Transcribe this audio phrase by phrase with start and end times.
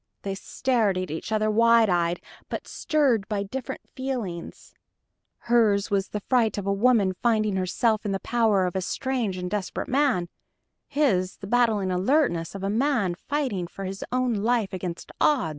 [0.23, 4.73] They stared at each other wide eyed but stirred by different feelings.
[5.41, 9.37] Hers was the fright of a woman finding herself in the power of a strange
[9.37, 10.27] and desperate man;
[10.87, 15.49] his the battling alertness of a man fighting for his own life against odds.